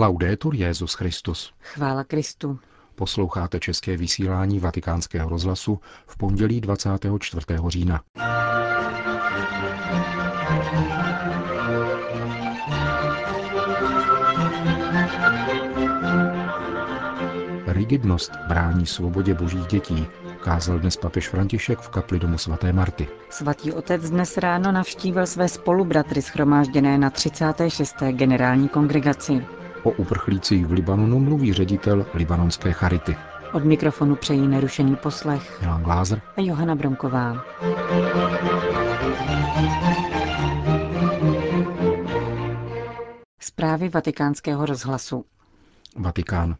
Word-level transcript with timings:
Laudetur 0.00 0.54
Jezus 0.54 0.94
Christus. 0.94 1.52
Chvála 1.60 2.04
Kristu. 2.04 2.58
Posloucháte 2.94 3.60
české 3.60 3.96
vysílání 3.96 4.60
Vatikánského 4.60 5.28
rozhlasu 5.28 5.80
v 6.06 6.16
pondělí 6.16 6.60
24. 6.60 7.46
října. 7.68 8.00
Rigidnost 17.66 18.32
brání 18.48 18.86
svobodě 18.86 19.34
božích 19.34 19.66
dětí, 19.66 20.06
kázal 20.40 20.78
dnes 20.78 20.96
papež 20.96 21.28
František 21.28 21.78
v 21.78 21.88
kapli 21.88 22.18
domu 22.18 22.38
svaté 22.38 22.72
Marty. 22.72 23.08
Svatý 23.30 23.72
otec 23.72 24.10
dnes 24.10 24.36
ráno 24.36 24.72
navštívil 24.72 25.26
své 25.26 25.48
spolubratry 25.48 26.22
schromážděné 26.22 26.98
na 26.98 27.10
36. 27.10 27.96
generální 28.12 28.68
kongregaci. 28.68 29.46
O 29.82 29.90
uprchlících 29.90 30.66
v 30.66 30.72
Libanonu 30.72 31.18
mluví 31.18 31.52
ředitel 31.52 32.06
libanonské 32.14 32.72
charity. 32.72 33.16
Od 33.52 33.64
mikrofonu 33.64 34.16
přejí 34.16 34.48
nerušený 34.48 34.96
poslech 34.96 35.60
Milan 35.60 35.82
Glázer 35.82 36.22
a 36.36 36.40
Johana 36.40 36.74
Bromková. 36.74 37.44
Zprávy 43.40 43.88
vatikánského 43.88 44.66
rozhlasu. 44.66 45.24
Vatikán. 45.96 46.56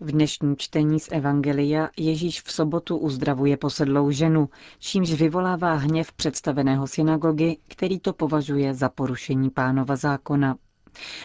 V 0.00 0.10
dnešním 0.12 0.56
čtení 0.56 1.00
z 1.00 1.08
Evangelia 1.12 1.88
Ježíš 1.96 2.42
v 2.42 2.52
sobotu 2.52 2.96
uzdravuje 2.96 3.56
posedlou 3.56 4.10
ženu, 4.10 4.48
čímž 4.78 5.12
vyvolává 5.12 5.74
hněv 5.74 6.12
představeného 6.12 6.86
synagogy, 6.86 7.56
který 7.68 8.00
to 8.00 8.12
považuje 8.12 8.74
za 8.74 8.88
porušení 8.88 9.50
pánova 9.50 9.96
zákona. 9.96 10.56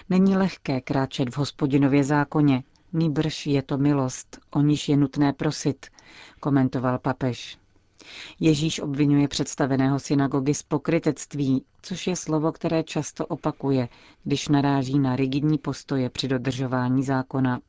Není 0.10 0.38
lehké 0.38 0.82
kráčet 0.82 1.30
v 1.30 1.38
hospodinově 1.38 2.04
zákoně, 2.04 2.64
nýbrž 2.94 3.48
je 3.48 3.62
to 3.62 3.78
milost, 3.78 4.40
o 4.52 4.62
níž 4.62 4.90
je 4.90 4.98
nutné 4.98 5.34
prosit, 5.34 5.86
komentoval 6.40 7.00
papež. 7.00 7.58
Ježíš 8.40 8.80
obvinuje 8.80 9.28
představeného 9.28 10.00
synagogy 10.00 10.54
z 10.54 10.64
pokrytectví, 10.64 11.66
což 11.82 12.08
je 12.08 12.16
slovo, 12.16 12.52
které 12.52 12.84
často 12.84 13.26
opakuje, 13.26 13.90
když 14.24 14.48
naráží 14.48 15.00
na 15.00 15.16
rigidní 15.16 15.58
postoje 15.58 16.10
při 16.10 16.28
dodržování 16.28 17.04
zákona. 17.04 17.60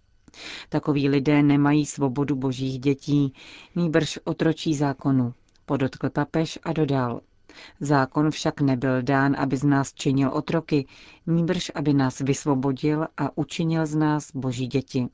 Takoví 0.69 1.09
lidé 1.09 1.43
nemají 1.43 1.87
svobodu 1.87 2.37
božích 2.37 2.79
dětí, 2.79 3.33
nýbrž 3.77 4.19
otročí 4.25 4.75
zákonu, 4.75 5.35
podotkl 5.67 6.11
papež 6.11 6.59
a 6.63 6.73
dodal. 6.73 7.21
Zákon 7.81 8.31
však 8.31 8.61
nebyl 8.61 9.03
dán, 9.03 9.37
aby 9.39 9.57
z 9.57 9.65
nás 9.65 9.95
činil 9.95 10.31
otroky, 10.31 10.87
nýbrž 11.27 11.73
aby 11.75 11.95
nás 11.95 12.19
vysvobodil 12.19 13.07
a 13.17 13.39
učinil 13.39 13.87
z 13.87 13.95
nás 13.95 14.31
boží 14.35 14.67
děti. 14.67 15.07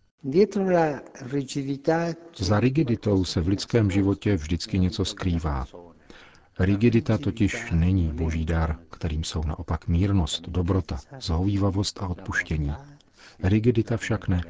Za 2.39 2.61
rigiditou 2.61 3.25
se 3.25 3.41
v 3.41 3.49
lidském 3.49 3.91
životě 3.91 4.37
vždycky 4.37 4.79
něco 4.79 5.05
skrývá. 5.05 5.67
Rigidita 6.59 7.19
totiž 7.19 7.71
není 7.71 8.09
boží 8.09 8.45
dar, 8.45 8.79
kterým 8.91 9.25
jsou 9.25 9.43
naopak 9.47 9.89
mírnost, 9.89 10.49
dobrota, 10.49 10.99
zhovývavost 11.21 12.03
a 12.03 12.09
odpuštění. 12.09 12.73
Rigidita 13.43 13.97
však 13.97 14.29
ne. 14.29 14.43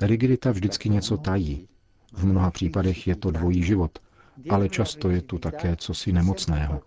Rigidita 0.00 0.50
vždycky 0.50 0.88
něco 0.88 1.16
tají. 1.16 1.68
V 2.12 2.26
mnoha 2.26 2.50
případech 2.50 3.06
je 3.06 3.16
to 3.16 3.30
dvojí 3.30 3.62
život, 3.62 3.98
ale 4.50 4.68
často 4.68 5.10
je 5.10 5.22
tu 5.22 5.38
také 5.38 5.76
cosi 5.76 6.12
nemocného. 6.12 6.80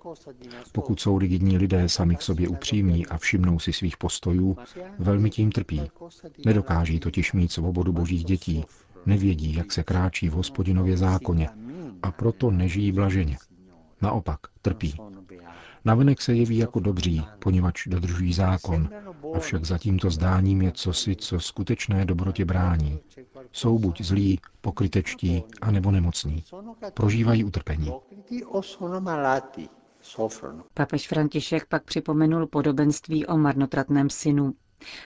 Pokud 0.72 1.00
jsou 1.00 1.20
rigidní 1.20 1.58
lidé 1.58 1.90
sami 1.90 2.16
k 2.16 2.22
sobě 2.22 2.48
upřímní 2.48 3.08
a 3.08 3.18
všimnou 3.18 3.60
si 3.60 3.74
svých 3.74 3.98
postojů, 3.98 4.58
velmi 5.00 5.30
tím 5.30 5.52
trpí. 5.52 5.82
Nedokáží 6.46 7.00
totiž 7.00 7.34
mít 7.34 7.52
svobodu 7.52 7.94
božích 7.94 8.26
dětí, 8.26 8.66
nevědí, 9.06 9.56
jak 9.56 9.72
se 9.72 9.84
kráčí 9.84 10.30
v 10.30 10.34
hospodinově 10.34 10.98
zákoně 10.98 11.50
a 12.04 12.12
proto 12.12 12.52
nežijí 12.52 12.92
blaženě. 12.92 13.38
Naopak, 14.02 14.40
trpí. 14.62 14.96
Navenek 15.88 16.22
se 16.22 16.34
jeví 16.34 16.58
jako 16.58 16.80
dobří, 16.80 17.26
poněvadž 17.40 17.88
dodržují 17.88 18.34
zákon, 18.34 18.90
avšak 19.36 19.66
za 19.66 19.78
tímto 19.78 20.10
zdáním 20.10 20.62
je 20.62 20.72
cosi, 20.72 21.16
co 21.16 21.40
skutečné 21.40 22.06
dobrotě 22.06 22.46
brání. 22.46 23.00
Jsou 23.52 23.80
buď 23.80 24.02
zlí, 24.02 24.40
pokrytečtí, 24.62 25.44
anebo 25.62 25.92
nemocní. 25.92 26.44
Prožívají 26.94 27.44
utrpení. 27.44 27.92
Papež 30.74 31.08
František 31.08 31.66
pak 31.66 31.84
připomenul 31.84 32.48
podobenství 32.48 33.26
o 33.26 33.38
marnotratném 33.38 34.10
synu. 34.10 34.54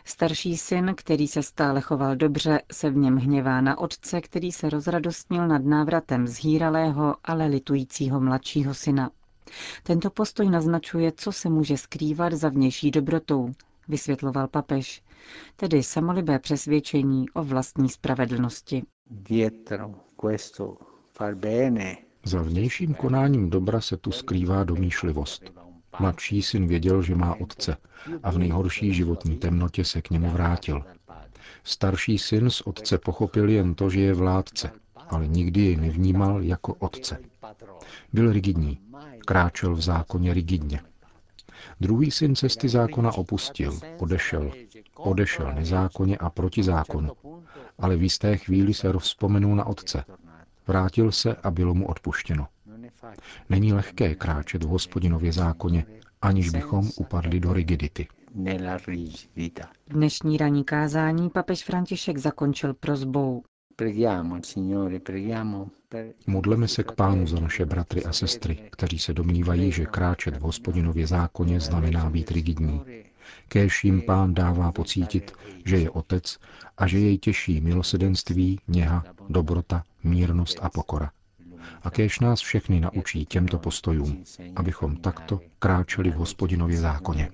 Starší 0.05 0.57
syn, 0.57 0.93
který 0.97 1.27
se 1.27 1.43
stále 1.43 1.81
choval 1.81 2.15
dobře, 2.15 2.61
se 2.71 2.89
v 2.89 2.95
něm 2.97 3.17
hněvá 3.17 3.61
na 3.61 3.77
otce, 3.77 4.21
který 4.21 4.51
se 4.51 4.69
rozradostnil 4.69 5.47
nad 5.47 5.65
návratem 5.65 6.27
zhýralého, 6.27 7.15
ale 7.23 7.45
litujícího 7.47 8.19
mladšího 8.19 8.73
syna. 8.73 9.09
Tento 9.83 10.09
postoj 10.09 10.49
naznačuje, 10.49 11.11
co 11.15 11.31
se 11.31 11.49
může 11.49 11.77
skrývat 11.77 12.33
za 12.33 12.49
vnější 12.49 12.91
dobrotou, 12.91 13.51
vysvětloval 13.87 14.47
papež, 14.47 15.03
tedy 15.55 15.83
samolibé 15.83 16.39
přesvědčení 16.39 17.29
o 17.29 17.43
vlastní 17.43 17.89
spravedlnosti. 17.89 18.83
Za 22.25 22.41
vnějším 22.41 22.93
konáním 22.93 23.49
dobra 23.49 23.81
se 23.81 23.97
tu 23.97 24.11
skrývá 24.11 24.63
domýšlivost. 24.63 25.43
Mladší 25.99 26.41
syn 26.41 26.67
věděl, 26.67 27.01
že 27.01 27.15
má 27.15 27.35
otce 27.39 27.77
a 28.23 28.31
v 28.31 28.37
nejhorší 28.37 28.93
životní 28.93 29.37
temnotě 29.37 29.85
se 29.85 30.01
k 30.01 30.09
němu 30.09 30.29
vrátil. 30.29 30.83
Starší 31.63 32.17
syn 32.17 32.49
z 32.49 32.61
otce 32.61 32.97
pochopil 32.97 33.49
jen 33.49 33.75
to, 33.75 33.89
že 33.89 34.01
je 34.01 34.13
vládce, 34.13 34.71
ale 35.11 35.27
nikdy 35.27 35.61
jej 35.61 35.75
nevnímal 35.75 36.43
jako 36.43 36.73
otce. 36.73 37.17
Byl 38.13 38.31
rigidní, 38.33 38.79
kráčel 39.25 39.75
v 39.75 39.81
zákoně 39.81 40.33
rigidně. 40.33 40.81
Druhý 41.81 42.11
syn 42.11 42.35
cesty 42.35 42.69
zákona 42.69 43.11
opustil, 43.11 43.79
odešel. 43.97 44.51
Odešel 44.95 45.53
nezákonně 45.53 46.17
a 46.17 46.29
proti 46.29 46.63
zákonu. 46.63 47.09
Ale 47.79 47.97
v 47.97 48.03
jisté 48.03 48.37
chvíli 48.37 48.73
se 48.73 48.91
rozpomenul 48.91 49.55
na 49.55 49.65
otce. 49.65 50.03
Vrátil 50.67 51.11
se 51.11 51.35
a 51.35 51.51
bylo 51.51 51.73
mu 51.73 51.87
odpuštěno. 51.87 52.47
Není 53.49 53.73
lehké 53.73 54.15
kráčet 54.15 54.63
v 54.63 54.67
hospodinově 54.67 55.33
zákoně, 55.33 55.85
aniž 56.21 56.49
bychom 56.49 56.89
upadli 56.97 57.39
do 57.39 57.53
rigidity. 57.53 58.07
Dnešní 59.87 60.37
ranní 60.37 60.63
kázání 60.63 61.29
papež 61.29 61.63
František 61.63 62.17
zakončil 62.17 62.73
prozbou. 62.73 63.43
Modleme 66.27 66.67
se 66.67 66.83
k 66.83 66.91
Pánu 66.91 67.27
za 67.27 67.39
naše 67.39 67.65
bratry 67.65 68.03
a 68.03 68.13
sestry, 68.13 68.55
kteří 68.69 68.99
se 68.99 69.13
domnívají, 69.13 69.71
že 69.71 69.85
kráčet 69.85 70.37
v 70.37 70.41
hospodinově 70.41 71.07
zákoně 71.07 71.59
znamená 71.59 72.09
být 72.09 72.31
rigidní. 72.31 72.81
Kéž 73.47 73.83
jim 73.83 74.01
Pán 74.01 74.33
dává 74.33 74.71
pocítit, 74.71 75.31
že 75.65 75.77
je 75.77 75.89
Otec 75.89 76.37
a 76.77 76.87
že 76.87 76.99
jej 76.99 77.17
těší 77.17 77.61
milosedenství, 77.61 78.59
něha, 78.67 79.03
dobrota, 79.29 79.83
mírnost 80.03 80.59
a 80.61 80.69
pokora. 80.69 81.11
A 81.83 81.89
kéž 81.89 82.19
nás 82.19 82.39
všechny 82.39 82.79
naučí 82.79 83.25
těmto 83.25 83.59
postojům, 83.59 84.23
abychom 84.55 84.95
takto 84.95 85.39
kráčeli 85.59 86.11
v 86.11 86.15
hospodinově 86.15 86.77
zákoně. 86.77 87.31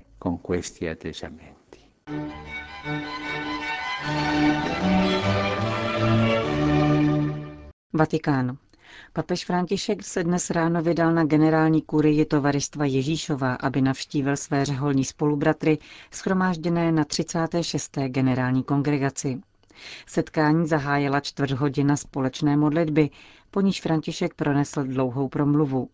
Vatikán. 7.97 8.57
Papež 9.13 9.45
František 9.45 10.03
se 10.03 10.23
dnes 10.23 10.49
ráno 10.49 10.81
vydal 10.81 11.13
na 11.13 11.23
generální 11.25 11.81
kurii 11.81 12.25
tovaristva 12.25 12.85
Ježíšova, 12.85 13.53
aby 13.53 13.81
navštívil 13.81 14.37
své 14.37 14.65
řeholní 14.65 15.05
spolubratry, 15.05 15.77
schromážděné 16.11 16.91
na 16.91 17.03
36. 17.05 17.97
generální 18.07 18.63
kongregaci. 18.63 19.41
Setkání 20.07 20.67
zahájila 20.67 21.19
čtvrt 21.19 21.51
hodina 21.51 21.97
společné 21.97 22.57
modlitby, 22.57 23.09
po 23.51 23.61
níž 23.61 23.81
František 23.81 24.33
pronesl 24.33 24.83
dlouhou 24.83 25.27
promluvu. 25.27 25.89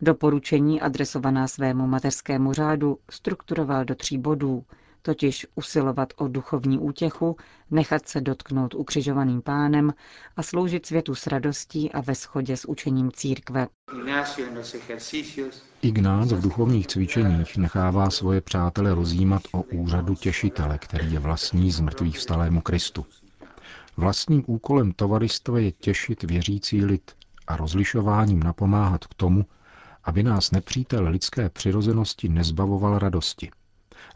Doporučení 0.00 0.80
adresovaná 0.80 1.48
svému 1.48 1.86
mateřskému 1.86 2.52
řádu 2.52 2.98
strukturoval 3.10 3.84
do 3.84 3.94
tří 3.94 4.18
bodů– 4.18 4.64
totiž 5.02 5.46
usilovat 5.54 6.12
o 6.16 6.28
duchovní 6.28 6.78
útěchu, 6.78 7.36
nechat 7.70 8.08
se 8.08 8.20
dotknout 8.20 8.74
ukřižovaným 8.74 9.42
pánem 9.42 9.92
a 10.36 10.42
sloužit 10.42 10.86
světu 10.86 11.14
s 11.14 11.26
radostí 11.26 11.92
a 11.92 12.00
ve 12.00 12.14
shodě 12.14 12.56
s 12.56 12.68
učením 12.68 13.12
církve. 13.12 13.68
Ignác 15.82 16.32
v 16.32 16.40
duchovních 16.40 16.86
cvičeních 16.86 17.56
nechává 17.56 18.10
svoje 18.10 18.40
přátele 18.40 18.94
rozjímat 18.94 19.42
o 19.52 19.62
úřadu 19.62 20.14
těšitele, 20.14 20.78
který 20.78 21.12
je 21.12 21.18
vlastní 21.18 21.70
z 21.70 21.80
mrtvých 21.80 22.18
vstalému 22.18 22.60
Kristu. 22.60 23.06
Vlastním 23.96 24.44
úkolem 24.46 24.92
tovaristva 24.92 25.58
je 25.58 25.72
těšit 25.72 26.22
věřící 26.22 26.84
lid 26.84 27.12
a 27.46 27.56
rozlišováním 27.56 28.42
napomáhat 28.42 29.06
k 29.06 29.14
tomu, 29.14 29.46
aby 30.04 30.22
nás 30.22 30.50
nepřítel 30.50 31.08
lidské 31.08 31.48
přirozenosti 31.48 32.28
nezbavoval 32.28 32.98
radosti 32.98 33.50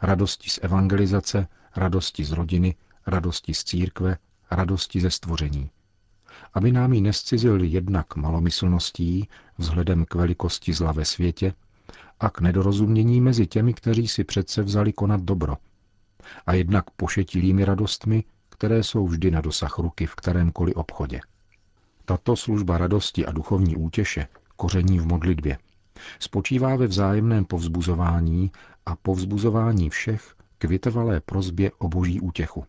radosti 0.03 0.51
z 0.51 0.59
evangelizace, 0.63 1.49
radosti 1.77 2.25
z 2.25 2.33
rodiny 2.33 2.75
radosti 3.07 3.55
z 3.55 3.65
církve, 3.65 4.17
radosti 4.51 5.01
ze 5.01 5.11
stvoření. 5.11 5.71
Aby 6.55 6.73
nám 6.73 6.93
ji 6.93 7.01
nescizil 7.01 7.63
jednak 7.63 8.17
malomyslností 8.17 9.29
vzhledem 9.59 10.05
k 10.05 10.15
velikosti 10.15 10.73
zla 10.73 10.93
ve 10.93 11.05
světě 11.05 11.55
a 12.21 12.31
k 12.31 12.41
nedorozumění 12.41 13.21
mezi 13.21 13.47
těmi, 13.47 13.75
kteří 13.75 14.09
si 14.09 14.25
přece 14.25 14.63
vzali 14.63 14.93
konat 14.93 15.21
dobro, 15.21 15.57
a 16.47 16.53
jednak 16.53 16.91
pošetilými 16.91 17.65
radostmi, 17.65 18.25
které 18.49 18.83
jsou 18.83 19.07
vždy 19.07 19.31
na 19.31 19.41
dosah 19.41 19.79
ruky 19.79 20.07
v 20.07 20.15
kterémkoliv 20.15 20.77
obchodě. 20.77 21.21
Tato 22.05 22.37
služba 22.37 22.79
radosti 22.79 23.27
a 23.27 23.33
duchovní 23.33 23.77
útěše 23.77 24.29
koření 24.57 24.99
v 24.99 25.07
modlitbě. 25.07 25.59
Spočívá 26.19 26.77
ve 26.77 26.87
vzájemném 26.87 27.45
povzbuzování 27.45 28.53
a 28.87 28.96
povzbuzování 28.96 29.90
všech 29.90 30.34
k 30.58 30.64
vytrvalé 30.64 31.20
prozbě 31.20 31.70
o 31.79 31.88
boží 31.88 32.20
útěchu. 32.20 32.64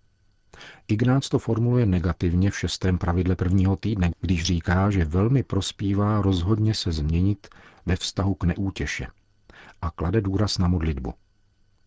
Ignác 0.88 1.30
to 1.30 1.39
formuluje 1.39 1.86
negativně 1.86 2.51
v 2.51 2.60
šestém 2.60 2.98
pravidle 2.98 3.36
prvního 3.36 3.75
týdne, 3.75 4.12
když 4.21 4.44
říká, 4.44 4.92
že 4.92 5.06
velmi 5.06 5.44
prospívá 5.44 6.21
rozhodně 6.21 6.74
se 6.74 6.92
změnit 6.92 7.48
ve 7.86 7.95
vztahu 7.95 8.33
k 8.33 8.44
neútěše 8.44 9.07
a 9.81 9.92
klade 9.92 10.21
důraz 10.21 10.57
na 10.57 10.68
modlitbu. 10.68 11.13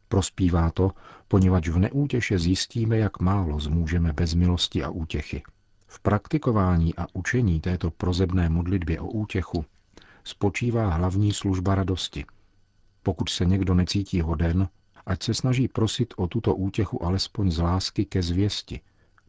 Prospívá 0.08 0.70
to, 0.70 0.90
poněvadž 1.28 1.68
v 1.68 1.78
neútěše 1.78 2.38
zjistíme, 2.38 2.98
jak 2.98 3.20
málo 3.20 3.60
zmůžeme 3.60 4.12
bez 4.12 4.34
milosti 4.34 4.84
a 4.84 4.90
útěchy. 4.90 5.42
V 5.86 6.00
praktikování 6.00 6.94
a 6.96 7.06
učení 7.12 7.60
této 7.60 7.90
prozebné 7.90 8.48
modlitbě 8.48 9.00
o 9.00 9.06
útěchu 9.06 9.64
spočívá 10.24 10.88
hlavní 10.88 11.32
služba 11.32 11.74
radosti. 11.74 12.24
Pokud 13.06 13.28
se 13.28 13.44
někdo 13.44 13.74
necítí 13.74 14.20
hoden, 14.20 14.68
ať 15.06 15.22
se 15.22 15.34
snaží 15.34 15.68
prosit 15.68 16.14
o 16.16 16.26
tuto 16.26 16.54
útěchu 16.54 17.04
alespoň 17.04 17.50
z 17.50 17.58
lásky 17.58 18.04
ke 18.04 18.22
zvěsti, 18.22 18.80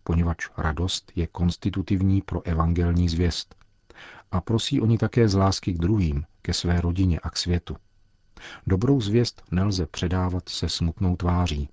poněvadž 0.04 0.50
radost 0.58 1.12
je 1.16 1.28
konstitutivní 1.28 2.22
pro 2.22 2.42
evangelní 2.42 3.10
zvěst. 3.10 3.56
A 4.32 4.42
prosí 4.42 4.82
oni 4.82 4.98
také 4.98 5.30
z 5.30 5.36
lásky 5.36 5.74
k 5.74 5.78
druhým, 5.78 6.26
ke 6.42 6.54
své 6.54 6.82
rodině 6.82 7.20
a 7.20 7.30
k 7.30 7.38
světu. 7.38 7.76
Dobrou 8.68 9.02
zvěst 9.02 9.44
nelze 9.52 9.86
předávat 9.86 10.50
se 10.50 10.70
smutnou 10.70 11.16
tváří. 11.16 11.70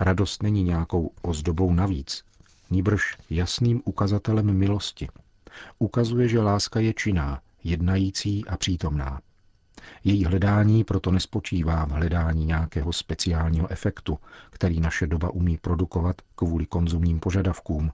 Radost 0.00 0.42
není 0.42 0.62
nějakou 0.62 1.12
ozdobou 1.22 1.72
navíc, 1.72 2.24
níbrž 2.70 3.16
jasným 3.30 3.82
ukazatelem 3.84 4.58
milosti. 4.58 5.08
Ukazuje, 5.78 6.28
že 6.28 6.40
láska 6.40 6.80
je 6.80 6.94
činná, 6.94 7.40
jednající 7.64 8.44
a 8.46 8.56
přítomná. 8.56 9.20
Její 10.04 10.24
hledání 10.24 10.84
proto 10.84 11.10
nespočívá 11.10 11.84
v 11.84 11.90
hledání 11.90 12.44
nějakého 12.44 12.92
speciálního 12.92 13.72
efektu, 13.72 14.18
který 14.50 14.80
naše 14.80 15.06
doba 15.06 15.30
umí 15.30 15.58
produkovat 15.58 16.16
kvůli 16.34 16.66
konzumním 16.66 17.20
požadavkům, 17.20 17.90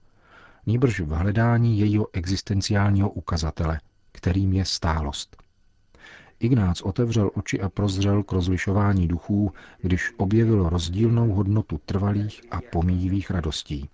níbrž 0.66 1.00
v 1.00 1.10
hledání 1.10 1.78
jejího 1.78 2.06
existenciálního 2.12 3.10
ukazatele, 3.10 3.80
kterým 4.12 4.52
je 4.52 4.64
stálost. 4.64 5.36
Ignác 6.40 6.80
otevřel 6.82 7.30
oči 7.34 7.60
a 7.60 7.68
prozřel 7.68 8.22
k 8.22 8.32
rozlišování 8.32 9.08
duchů, 9.08 9.52
když 9.82 10.12
objevil 10.16 10.68
rozdílnou 10.68 11.32
hodnotu 11.32 11.80
trvalých 11.86 12.42
a 12.50 12.60
pomíjivých 12.72 13.30
radostí. 13.30 13.88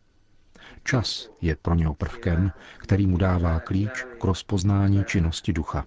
Čas 0.84 1.31
je 1.40 1.56
pro 1.56 1.75
něho 1.75 1.94
prvkem, 1.94 2.52
který 2.78 3.06
mu 3.06 3.16
dává 3.16 3.60
klíč 3.60 4.05
k 4.20 4.25
rozpoznání 4.25 5.05
činnosti 5.05 5.52
ducha. 5.52 5.87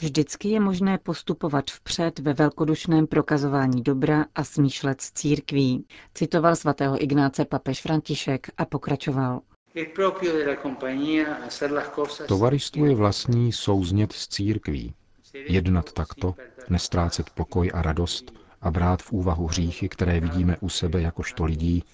Vždycky 0.00 0.48
je 0.48 0.60
možné 0.60 0.98
postupovat 0.98 1.70
vpřed 1.70 2.18
ve 2.18 2.32
velkodušném 2.32 3.06
prokazování 3.06 3.82
dobra 3.82 4.24
a 4.34 4.44
smýšlet 4.44 5.00
s 5.00 5.12
církví, 5.12 5.86
citoval 6.14 6.56
svatého 6.56 7.02
Ignáce 7.02 7.44
papež 7.44 7.82
František 7.82 8.46
a 8.56 8.64
pokračoval. 8.64 9.40
Tovaristvo 12.28 12.86
je 12.86 12.94
vlastní 12.94 13.52
souznět 13.52 14.12
s 14.12 14.28
církví. 14.28 14.94
Jednat 15.34 15.92
takto, 15.92 16.34
nestrácet 16.70 17.30
pokoj 17.30 17.70
a 17.74 17.82
radost 17.82 18.32
a 18.60 18.70
brát 18.70 19.02
v 19.02 19.12
úvahu 19.12 19.46
hříchy, 19.46 19.88
které 19.88 20.20
vidíme 20.20 20.56
u 20.60 20.68
sebe 20.68 21.00
jakožto 21.00 21.44
lidí, 21.44 21.84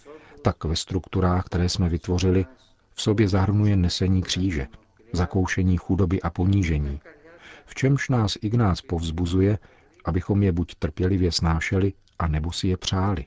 tak 0.42 0.64
ve 0.64 0.76
strukturách, 0.76 1.44
které 1.44 1.68
jsme 1.68 1.88
vytvořili, 1.88 2.46
v 2.94 3.02
sobě 3.02 3.28
zahrnuje 3.28 3.76
nesení 3.76 4.22
kříže, 4.22 4.66
zakoušení 5.12 5.76
chudoby 5.76 6.22
a 6.22 6.30
ponížení, 6.30 7.00
v 7.66 7.74
čemž 7.74 8.08
nás 8.08 8.36
Ignác 8.42 8.80
povzbuzuje, 8.80 9.58
abychom 10.04 10.42
je 10.42 10.52
buď 10.52 10.74
trpělivě 10.74 11.32
snášeli, 11.32 11.92
a 12.18 12.28
nebo 12.28 12.52
si 12.52 12.68
je 12.68 12.76
přáli. 12.76 13.26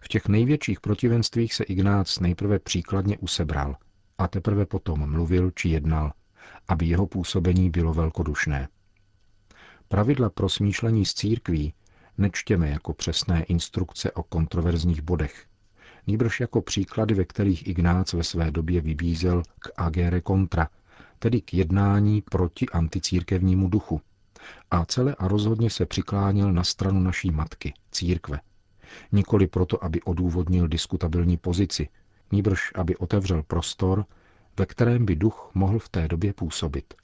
V 0.00 0.08
těch 0.08 0.28
největších 0.28 0.80
protivenstvích 0.80 1.54
se 1.54 1.64
Ignác 1.64 2.18
nejprve 2.18 2.58
příkladně 2.58 3.18
usebral 3.18 3.76
a 4.18 4.28
teprve 4.28 4.66
potom 4.66 5.10
mluvil 5.10 5.50
či 5.50 5.68
jednal, 5.68 6.12
aby 6.68 6.86
jeho 6.86 7.06
působení 7.06 7.70
bylo 7.70 7.94
velkodušné. 7.94 8.68
Pravidla 9.88 10.30
pro 10.30 10.48
smýšlení 10.48 11.04
z 11.04 11.14
církví 11.14 11.74
nečtěme 12.18 12.70
jako 12.70 12.92
přesné 12.94 13.42
instrukce 13.42 14.12
o 14.12 14.22
kontroverzních 14.22 15.02
bodech, 15.02 15.46
nýbrž 16.06 16.40
jako 16.40 16.62
příklady, 16.62 17.14
ve 17.14 17.24
kterých 17.24 17.68
Ignác 17.68 18.12
ve 18.12 18.24
své 18.24 18.50
době 18.50 18.80
vybízel 18.80 19.42
k 19.58 19.70
agere 19.76 20.22
contra, 20.26 20.68
tedy 21.18 21.40
k 21.40 21.54
jednání 21.54 22.22
proti 22.22 22.66
anticírkevnímu 22.68 23.68
duchu. 23.68 24.00
A 24.70 24.84
celé 24.84 25.14
a 25.14 25.28
rozhodně 25.28 25.70
se 25.70 25.86
přiklánil 25.86 26.52
na 26.52 26.64
stranu 26.64 27.00
naší 27.00 27.30
matky, 27.30 27.74
církve. 27.90 28.40
Nikoli 29.12 29.46
proto, 29.46 29.84
aby 29.84 30.02
odůvodnil 30.02 30.68
diskutabilní 30.68 31.36
pozici, 31.36 31.88
nýbrž 32.32 32.72
aby 32.74 32.96
otevřel 32.96 33.42
prostor, 33.42 34.04
ve 34.58 34.66
kterém 34.66 35.06
by 35.06 35.16
duch 35.16 35.50
mohl 35.54 35.78
v 35.78 35.88
té 35.88 36.08
době 36.08 36.32
působit. 36.32 36.94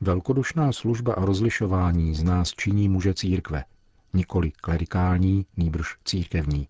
Velkodušná 0.00 0.72
služba 0.72 1.14
a 1.14 1.24
rozlišování 1.24 2.14
z 2.14 2.22
nás 2.22 2.50
činí 2.50 2.88
muže 2.88 3.14
církve, 3.14 3.64
nikoli 4.12 4.50
klerikální, 4.50 5.46
nýbrž 5.56 5.96
církevní. 6.04 6.68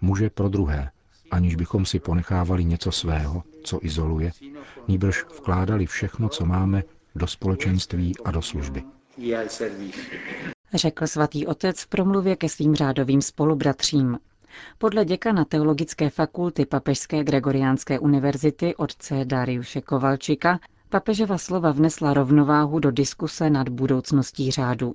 Muže 0.00 0.30
pro 0.30 0.48
druhé, 0.48 0.90
aniž 1.30 1.54
bychom 1.56 1.86
si 1.86 2.00
ponechávali 2.00 2.64
něco 2.64 2.92
svého, 2.92 3.42
co 3.64 3.78
izoluje, 3.82 4.32
nýbrž 4.88 5.24
vkládali 5.24 5.86
všechno, 5.86 6.28
co 6.28 6.46
máme, 6.46 6.82
do 7.14 7.26
společenství 7.26 8.14
a 8.24 8.30
do 8.30 8.42
služby. 8.42 8.82
Řekl 10.74 11.06
svatý 11.06 11.46
otec 11.46 11.80
v 11.80 11.86
promluvě 11.86 12.36
ke 12.36 12.48
svým 12.48 12.74
řádovým 12.74 13.22
spolubratřím. 13.22 14.18
Podle 14.78 15.04
děkana 15.04 15.44
Teologické 15.44 16.10
fakulty 16.10 16.66
Papežské 16.66 17.24
Gregoriánské 17.24 17.98
univerzity 17.98 18.76
otce 18.76 19.24
Dariuše 19.24 19.80
Kovalčika 19.80 20.58
Papežova 20.90 21.38
slova 21.38 21.72
vnesla 21.72 22.14
rovnováhu 22.14 22.78
do 22.78 22.90
diskuse 22.90 23.50
nad 23.50 23.68
budoucností 23.68 24.50
řádu. 24.50 24.94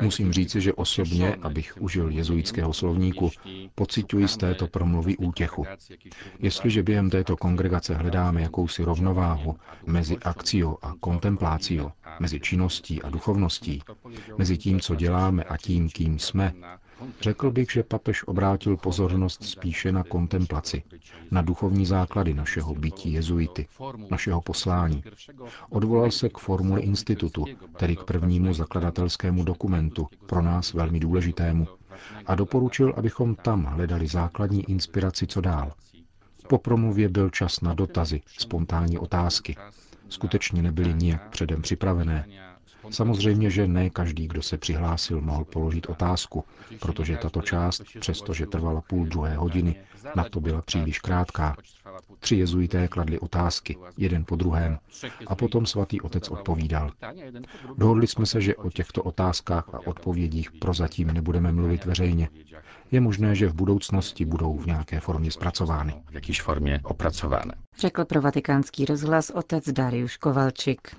Musím 0.00 0.32
říci, 0.32 0.60
že 0.60 0.72
osobně, 0.72 1.34
abych 1.42 1.74
užil 1.80 2.10
jezuitského 2.10 2.72
slovníku, 2.72 3.30
pociťuji 3.74 4.28
z 4.28 4.36
této 4.36 4.66
promluvy 4.66 5.16
útěchu. 5.16 5.64
Jestliže 6.38 6.82
během 6.82 7.10
této 7.10 7.36
kongregace 7.36 7.94
hledáme 7.94 8.42
jakousi 8.42 8.84
rovnováhu 8.84 9.56
mezi 9.86 10.18
akcio 10.18 10.76
a 10.82 10.94
kontemplácio, 11.00 11.92
mezi 12.20 12.40
činností 12.40 13.02
a 13.02 13.10
duchovností, 13.10 13.82
mezi 14.38 14.58
tím, 14.58 14.80
co 14.80 14.94
děláme 14.94 15.44
a 15.44 15.56
tím, 15.56 15.88
kým 15.88 16.18
jsme, 16.18 16.52
Řekl 17.20 17.50
bych, 17.50 17.70
že 17.72 17.82
papež 17.82 18.24
obrátil 18.24 18.76
pozornost 18.76 19.44
spíše 19.44 19.92
na 19.92 20.04
kontemplaci, 20.04 20.82
na 21.30 21.42
duchovní 21.42 21.86
základy 21.86 22.34
našeho 22.34 22.74
bytí 22.74 23.12
jezuity, 23.12 23.66
našeho 24.10 24.40
poslání. 24.40 25.02
Odvolal 25.70 26.10
se 26.10 26.28
k 26.28 26.38
formuli 26.38 26.82
institutu, 26.82 27.44
tedy 27.76 27.96
k 27.96 28.04
prvnímu 28.04 28.54
zakladatelskému 28.54 29.44
dokumentu, 29.44 30.06
pro 30.26 30.42
nás 30.42 30.72
velmi 30.72 31.00
důležitému, 31.00 31.66
a 32.26 32.34
doporučil, 32.34 32.94
abychom 32.96 33.34
tam 33.34 33.64
hledali 33.64 34.06
základní 34.08 34.70
inspiraci 34.70 35.26
co 35.26 35.40
dál. 35.40 35.72
Po 36.48 36.58
promluvě 36.58 37.08
byl 37.08 37.30
čas 37.30 37.60
na 37.60 37.74
dotazy, 37.74 38.20
spontánní 38.26 38.98
otázky. 38.98 39.56
Skutečně 40.08 40.62
nebyly 40.62 40.94
nijak 40.94 41.28
předem 41.30 41.62
připravené, 41.62 42.26
Samozřejmě, 42.90 43.50
že 43.50 43.68
ne 43.68 43.90
každý, 43.90 44.28
kdo 44.28 44.42
se 44.42 44.58
přihlásil, 44.58 45.20
mohl 45.20 45.44
položit 45.44 45.86
otázku, 45.86 46.44
protože 46.80 47.16
tato 47.16 47.42
část, 47.42 47.82
přestože 48.00 48.46
trvala 48.46 48.80
půl 48.80 49.06
druhé 49.06 49.36
hodiny, 49.36 49.76
na 50.16 50.24
to 50.24 50.40
byla 50.40 50.62
příliš 50.62 50.98
krátká. 50.98 51.56
Tři 52.18 52.36
jezuité 52.36 52.88
kladli 52.88 53.18
otázky, 53.18 53.76
jeden 53.96 54.24
po 54.24 54.36
druhém, 54.36 54.78
a 55.26 55.34
potom 55.34 55.66
svatý 55.66 56.00
otec 56.00 56.28
odpovídal. 56.28 56.90
Dohodli 57.76 58.06
jsme 58.06 58.26
se, 58.26 58.40
že 58.40 58.56
o 58.56 58.70
těchto 58.70 59.02
otázkách 59.02 59.74
a 59.74 59.86
odpovědích 59.86 60.52
prozatím 60.52 61.08
nebudeme 61.08 61.52
mluvit 61.52 61.84
veřejně. 61.84 62.28
Je 62.90 63.00
možné, 63.00 63.34
že 63.34 63.48
v 63.48 63.54
budoucnosti 63.54 64.24
budou 64.24 64.58
v 64.58 64.66
nějaké 64.66 65.00
formě 65.00 65.30
zpracovány. 65.30 66.02
V 66.10 66.14
jakýž 66.14 66.42
formě 66.42 66.80
opracovány. 66.84 67.52
Řekl 67.78 68.04
pro 68.04 68.20
vatikánský 68.20 68.84
rozhlas 68.84 69.30
otec 69.30 69.68
Dariuš 69.68 70.16
Kovalčik 70.16 70.96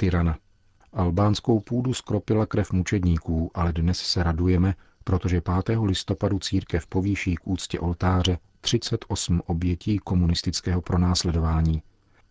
tyrana. 0.00 0.38
Albánskou 0.92 1.60
půdu 1.60 1.94
skropila 1.94 2.46
krev 2.46 2.72
mučedníků, 2.72 3.50
ale 3.54 3.72
dnes 3.72 3.98
se 3.98 4.22
radujeme, 4.22 4.74
protože 5.04 5.40
5. 5.40 5.78
listopadu 5.82 6.38
církev 6.38 6.86
povýší 6.86 7.34
k 7.34 7.46
úctě 7.46 7.80
oltáře 7.80 8.38
38 8.60 9.42
obětí 9.46 9.98
komunistického 9.98 10.82
pronásledování. 10.82 11.82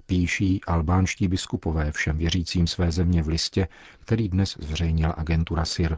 Píší 0.06 0.64
albánští 0.64 1.28
biskupové 1.28 1.92
všem 1.92 2.18
věřícím 2.18 2.68
své 2.68 2.92
země 2.92 3.24
v 3.24 3.28
listě, 3.28 3.68
který 4.00 4.30
dnes 4.30 4.58
zveřejnila 4.60 5.14
agentura 5.14 5.66
SIR. 5.66 5.98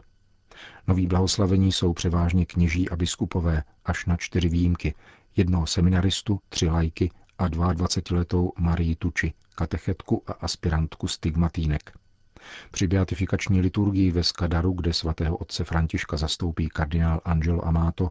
Noví 0.86 1.06
blahoslavení 1.06 1.72
jsou 1.72 1.92
převážně 1.92 2.46
kněží 2.46 2.90
a 2.90 2.96
biskupové, 2.96 3.62
až 3.84 4.06
na 4.06 4.16
čtyři 4.16 4.48
výjimky, 4.48 4.94
jednoho 5.36 5.66
seminaristu, 5.66 6.38
tři 6.48 6.68
lajky 6.68 7.10
a 7.40 7.48
22-letou 7.48 8.52
Marii 8.58 8.96
Tuči, 8.96 9.32
katechetku 9.54 10.22
a 10.26 10.32
aspirantku 10.32 11.08
stigmatínek. 11.08 11.92
Při 12.70 12.86
beatifikační 12.86 13.60
liturgii 13.60 14.10
ve 14.10 14.24
Skadaru, 14.24 14.72
kde 14.72 14.92
svatého 14.92 15.36
otce 15.36 15.64
Františka 15.64 16.16
zastoupí 16.16 16.68
kardinál 16.68 17.20
Angelo 17.24 17.66
Amato, 17.66 18.10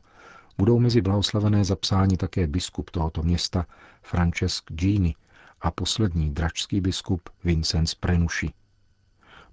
budou 0.58 0.80
mezi 0.80 1.02
blahoslavené 1.02 1.66
zapsáni 1.66 2.18
také 2.18 2.48
biskup 2.48 2.90
tohoto 2.90 3.24
města 3.24 3.66
Francesc 4.02 4.64
Gini 4.72 5.16
a 5.62 5.72
poslední 5.72 6.34
dračský 6.34 6.82
biskup 6.82 7.30
Vincenz 7.44 7.96
Prenuši. 7.96 8.54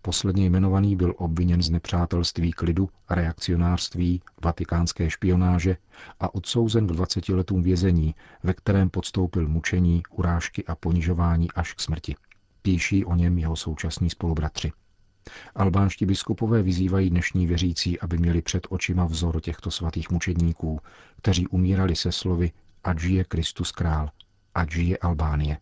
Posledně 0.07 0.47
jmenovaný 0.47 0.97
byl 0.97 1.15
obviněn 1.19 1.63
z 1.63 1.71
nepřátelství 1.71 2.53
k 2.53 2.63
lidu, 2.63 2.89
reakcionářství, 3.11 4.23
vatikánské 4.45 5.11
špionáže 5.11 5.77
a 6.21 6.35
odsouzen 6.35 6.87
k 6.87 6.93
20 6.93 7.29
letům 7.29 7.63
vězení, 7.63 8.15
ve 8.43 8.55
kterém 8.55 8.91
podstoupil 8.91 9.49
mučení, 9.49 10.03
urážky 10.11 10.65
a 10.67 10.75
ponižování 10.75 11.51
až 11.51 11.73
k 11.73 11.81
smrti. 11.81 12.15
Píší 12.63 13.05
o 13.05 13.15
něm 13.15 13.39
jeho 13.39 13.57
současní 13.57 14.11
spolubratři. 14.11 14.73
Albánští 15.55 16.07
biskupové 16.07 16.63
vyzývají 16.63 17.11
dnešní 17.11 17.47
věřící, 17.47 18.01
aby 18.01 18.19
měli 18.19 18.43
před 18.43 18.67
očima 18.71 19.05
vzor 19.05 19.41
těchto 19.41 19.71
svatých 19.71 20.11
mučedníků, 20.11 20.81
kteří 21.17 21.47
umírali 21.47 21.97
se 21.97 22.13
slovy 22.13 22.53
ať 22.85 22.99
žije 22.99 23.25
Kristus 23.25 23.73
král, 23.73 24.11
ať 24.55 24.71
žije 24.71 24.99
Albánie. 24.99 25.59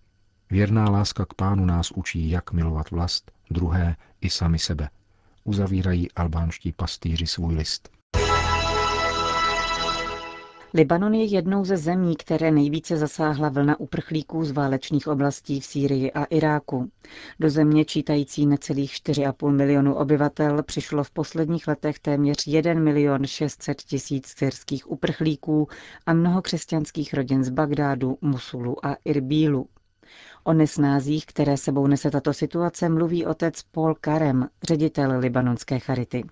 Věrná 0.50 0.90
láska 0.90 1.24
k 1.24 1.34
pánu 1.34 1.64
nás 1.64 1.90
učí, 1.90 2.30
jak 2.30 2.52
milovat 2.52 2.90
vlast, 2.90 3.33
druhé 3.50 3.96
i 4.20 4.30
sami 4.30 4.58
sebe. 4.58 4.88
Uzavírají 5.44 6.12
albánští 6.12 6.72
pastýři 6.72 7.26
svůj 7.26 7.54
list. 7.54 7.94
Libanon 10.76 11.14
je 11.14 11.24
jednou 11.24 11.64
ze 11.64 11.76
zemí, 11.76 12.16
které 12.16 12.50
nejvíce 12.50 12.96
zasáhla 12.96 13.48
vlna 13.48 13.80
uprchlíků 13.80 14.44
z 14.44 14.50
válečných 14.50 15.08
oblastí 15.08 15.60
v 15.60 15.64
Sýrii 15.64 16.12
a 16.12 16.24
Iráku. 16.24 16.90
Do 17.40 17.50
země 17.50 17.84
čítající 17.84 18.46
necelých 18.46 18.92
4,5 18.92 19.50
milionu 19.50 19.94
obyvatel 19.94 20.62
přišlo 20.62 21.04
v 21.04 21.10
posledních 21.10 21.68
letech 21.68 21.98
téměř 21.98 22.46
1 22.46 22.74
milion 22.74 23.26
600 23.26 23.82
tisíc 23.82 24.34
syrských 24.38 24.90
uprchlíků 24.90 25.68
a 26.06 26.12
mnoho 26.12 26.42
křesťanských 26.42 27.14
rodin 27.14 27.44
z 27.44 27.50
Bagdádu, 27.50 28.18
Musulu 28.20 28.86
a 28.86 28.96
Irbílu. 29.04 29.68
O 30.44 30.52
nesnázích, 30.52 31.26
které 31.26 31.56
sebou 31.56 31.86
nese 31.86 32.10
tato 32.10 32.32
situace, 32.32 32.88
mluví 32.88 33.26
otec 33.26 33.62
Paul 33.62 33.94
Karem, 34.00 34.48
ředitel 34.62 35.18
libanonské 35.18 35.78
charity. 35.78 36.24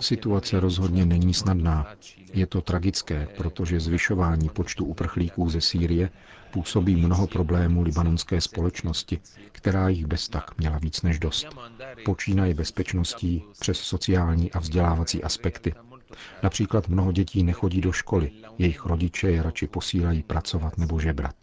Situace 0.00 0.60
rozhodně 0.60 1.06
není 1.06 1.34
snadná. 1.34 1.86
Je 2.32 2.46
to 2.46 2.60
tragické, 2.60 3.28
protože 3.36 3.80
zvyšování 3.80 4.48
počtu 4.48 4.84
uprchlíků 4.84 5.50
ze 5.50 5.60
Sýrie 5.60 6.10
působí 6.50 6.96
mnoho 6.96 7.26
problémů 7.26 7.82
libanonské 7.82 8.40
společnosti, 8.40 9.20
která 9.52 9.88
jich 9.88 10.06
bez 10.06 10.28
tak 10.28 10.58
měla 10.58 10.78
víc 10.78 11.02
než 11.02 11.18
dost. 11.18 11.46
Počínaje 12.04 12.54
bezpečností 12.54 13.44
přes 13.60 13.78
sociální 13.78 14.52
a 14.52 14.58
vzdělávací 14.58 15.22
aspekty. 15.22 15.74
Například 16.42 16.88
mnoho 16.88 17.12
dětí 17.12 17.42
nechodí 17.42 17.80
do 17.80 17.92
školy, 17.92 18.30
jejich 18.58 18.86
rodiče 18.86 19.30
je 19.30 19.42
radši 19.42 19.66
posílají 19.66 20.22
pracovat 20.22 20.78
nebo 20.78 21.00
žebrat. 21.00 21.34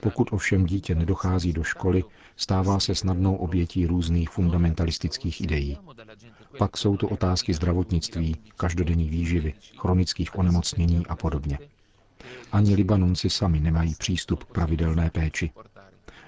Pokud 0.00 0.28
ovšem 0.32 0.66
dítě 0.66 0.94
nedochází 0.94 1.52
do 1.52 1.64
školy, 1.64 2.04
stává 2.36 2.80
se 2.80 2.94
snadnou 2.94 3.36
obětí 3.36 3.86
různých 3.86 4.30
fundamentalistických 4.30 5.40
ideí. 5.40 5.78
Pak 6.58 6.76
jsou 6.76 6.96
to 6.96 7.08
otázky 7.08 7.54
zdravotnictví, 7.54 8.36
každodenní 8.56 9.08
výživy, 9.08 9.54
chronických 9.78 10.38
onemocnění 10.38 11.06
a 11.06 11.16
podobně. 11.16 11.58
Ani 12.52 12.74
Libanonci 12.74 13.30
sami 13.30 13.60
nemají 13.60 13.94
přístup 13.94 14.44
k 14.44 14.52
pravidelné 14.52 15.10
péči. 15.10 15.50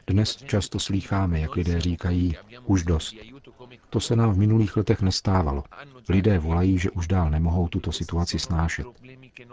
Dnes 0.06 0.36
často 0.36 0.78
slýcháme, 0.78 1.40
jak 1.40 1.56
lidé 1.56 1.80
říkají, 1.80 2.36
už 2.64 2.82
dost. 2.82 3.14
To 3.90 4.00
se 4.00 4.16
nám 4.16 4.32
v 4.32 4.38
minulých 4.38 4.76
letech 4.76 5.02
nestávalo. 5.02 5.64
Lidé 6.08 6.38
volají, 6.38 6.78
že 6.78 6.90
už 6.90 7.06
dál 7.06 7.30
nemohou 7.30 7.68
tuto 7.68 7.92
situaci 7.92 8.38
snášet. 8.38 8.86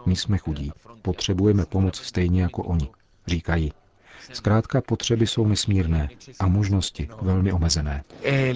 My 0.06 0.16
jsme 0.16 0.38
chudí, 0.38 0.72
potřebujeme 1.02 1.66
pomoc 1.66 1.96
stejně 1.96 2.42
jako 2.42 2.62
oni, 2.62 2.88
říkají. 3.26 3.72
Zkrátka 4.32 4.80
potřeby 4.80 5.26
jsou 5.26 5.46
nesmírné 5.46 6.08
a 6.40 6.46
možnosti 6.46 7.08
velmi 7.22 7.52
omezené. 7.52 8.04
E 8.22 8.54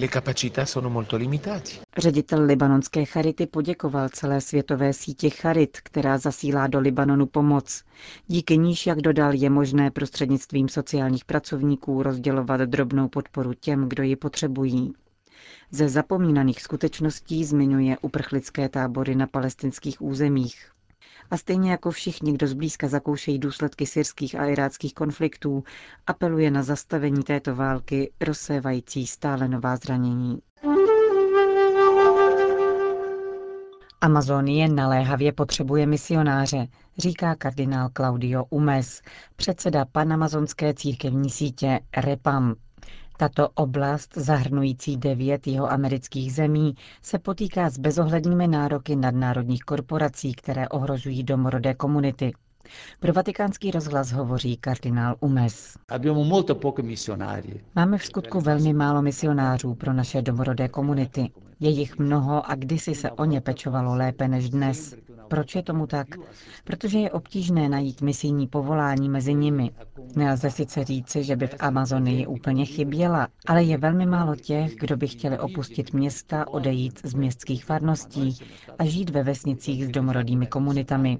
Ředitel 1.97 2.43
libanonské 2.43 3.05
charity 3.05 3.45
poděkoval 3.45 4.09
celé 4.09 4.41
světové 4.41 4.93
síti 4.93 5.29
charit, 5.29 5.77
která 5.83 6.17
zasílá 6.17 6.67
do 6.67 6.79
Libanonu 6.79 7.25
pomoc. 7.25 7.83
Díky 8.27 8.57
níž, 8.57 8.87
jak 8.87 9.01
dodal, 9.01 9.33
je 9.33 9.49
možné 9.49 9.91
prostřednictvím 9.91 10.69
sociálních 10.69 11.25
pracovníků 11.25 12.03
rozdělovat 12.03 12.61
drobnou 12.61 13.07
podporu 13.07 13.53
těm, 13.53 13.89
kdo 13.89 14.03
ji 14.03 14.15
potřebují. 14.15 14.93
Ze 15.71 15.89
zapomínaných 15.89 16.61
skutečností 16.61 17.45
zmiňuje 17.45 17.97
uprchlické 18.01 18.69
tábory 18.69 19.15
na 19.15 19.27
palestinských 19.27 20.01
územích. 20.01 20.71
A 21.31 21.37
stejně 21.37 21.71
jako 21.71 21.91
všichni, 21.91 22.33
kdo 22.33 22.47
zblízka 22.47 22.87
zakoušejí 22.87 23.39
důsledky 23.39 23.85
syrských 23.85 24.35
a 24.35 24.45
iráckých 24.45 24.93
konfliktů, 24.93 25.63
apeluje 26.07 26.51
na 26.51 26.63
zastavení 26.63 27.23
této 27.23 27.55
války, 27.55 28.11
rozsévající 28.21 29.07
stále 29.07 29.47
nová 29.47 29.75
zranění. 29.75 30.39
Amazonie 34.01 34.69
naléhavě 34.69 35.31
potřebuje 35.31 35.85
misionáře, 35.85 36.67
říká 36.97 37.35
kardinál 37.35 37.89
Claudio 37.97 38.45
Umes, 38.49 39.01
předseda 39.35 39.85
panamazonské 39.85 40.73
církevní 40.73 41.29
sítě 41.29 41.79
REPAM. 41.97 42.55
Tato 43.17 43.49
oblast, 43.49 44.11
zahrnující 44.15 44.97
devět 44.97 45.47
jeho 45.47 45.71
amerických 45.71 46.33
zemí, 46.33 46.75
se 47.01 47.19
potýká 47.19 47.69
s 47.69 47.77
bezohlednými 47.79 48.47
nároky 48.47 48.95
nadnárodních 48.95 49.63
korporací, 49.63 50.33
které 50.33 50.69
ohrožují 50.69 51.23
domorodé 51.23 51.73
komunity. 51.73 52.33
Pro 52.99 53.13
vatikánský 53.13 53.71
rozhlas 53.71 54.11
hovoří 54.11 54.57
kardinál 54.57 55.15
Umes. 55.19 55.77
Máme 57.75 57.97
v 57.97 58.05
skutku 58.05 58.41
velmi 58.41 58.73
málo 58.73 59.01
misionářů 59.01 59.75
pro 59.75 59.93
naše 59.93 60.21
domorodé 60.21 60.67
komunity. 60.67 61.31
Je 61.59 61.69
jich 61.69 61.99
mnoho 61.99 62.49
a 62.51 62.55
kdysi 62.55 62.95
se 62.95 63.11
o 63.11 63.25
ně 63.25 63.41
pečovalo 63.41 63.95
lépe 63.95 64.27
než 64.27 64.49
dnes. 64.49 64.95
Proč 65.31 65.55
je 65.55 65.63
tomu 65.63 65.87
tak? 65.87 66.07
Protože 66.63 66.99
je 66.99 67.11
obtížné 67.11 67.69
najít 67.69 68.01
misijní 68.01 68.47
povolání 68.47 69.09
mezi 69.09 69.33
nimi. 69.33 69.71
Nelze 70.15 70.51
sice 70.51 70.83
říci, 70.83 71.23
že 71.23 71.35
by 71.35 71.47
v 71.47 71.55
Amazonii 71.59 72.27
úplně 72.27 72.65
chyběla, 72.65 73.27
ale 73.47 73.63
je 73.63 73.77
velmi 73.77 74.05
málo 74.05 74.35
těch, 74.35 74.75
kdo 74.75 74.97
by 74.97 75.07
chtěli 75.07 75.39
opustit 75.39 75.93
města, 75.93 76.47
odejít 76.47 76.99
z 77.03 77.13
městských 77.13 77.65
farností 77.65 78.37
a 78.79 78.85
žít 78.85 79.09
ve 79.09 79.23
vesnicích 79.23 79.85
s 79.85 79.89
domorodými 79.89 80.47
komunitami. 80.47 81.17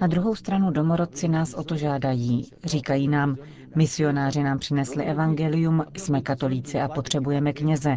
Na 0.00 0.06
druhou 0.06 0.34
stranu 0.34 0.70
domorodci 0.70 1.28
nás 1.28 1.54
o 1.54 1.64
to 1.64 1.76
žádají. 1.76 2.50
Říkají 2.64 3.08
nám, 3.08 3.36
misionáři 3.74 4.42
nám 4.42 4.58
přinesli 4.58 5.04
evangelium, 5.04 5.84
jsme 5.96 6.20
katolíci 6.20 6.80
a 6.80 6.88
potřebujeme 6.88 7.52
kněze. 7.52 7.96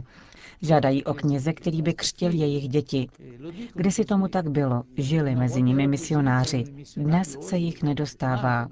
Žádají 0.62 1.04
o 1.04 1.14
kněze, 1.14 1.54
který 1.54 1.82
by 1.82 1.94
křtil 1.94 2.32
jejich 2.32 2.70
děti. 2.70 3.08
Kdysi 3.76 4.06
tomu 4.06 4.28
tak 4.28 4.50
bylo, 4.50 4.84
žili 4.98 5.29
mezi 5.36 5.62
nimi 5.62 5.88
misionáři. 5.88 6.64
Dnes 6.98 7.38
se 7.42 7.58
jich 7.58 7.84
nedostává. 7.84 8.68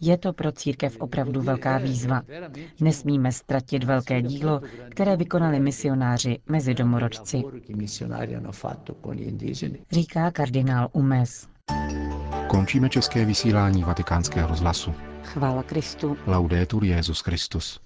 Je 0.00 0.18
to 0.18 0.32
pro 0.32 0.52
církev 0.52 0.96
opravdu 1.00 1.42
velká 1.42 1.78
výzva. 1.78 2.22
Nesmíme 2.80 3.32
ztratit 3.32 3.84
velké 3.84 4.22
dílo, 4.22 4.60
které 4.90 5.16
vykonali 5.16 5.60
misionáři 5.60 6.38
mezi 6.48 6.74
domorodci. 6.74 7.42
Říká 9.90 10.30
kardinál 10.30 10.88
Umes. 10.92 11.48
Končíme 12.48 12.88
české 12.88 13.24
vysílání 13.24 13.84
vatikánského 13.84 14.48
rozhlasu. 14.48 14.94
Chvála 15.24 15.62
Kristu. 15.62 16.16
Laudetur 16.26 16.84
Jezus 16.84 17.20
Christus. 17.20 17.80